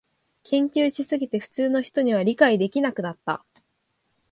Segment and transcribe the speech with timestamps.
[0.41, 3.45] 研究しすぎて普通の人には理解できなくなった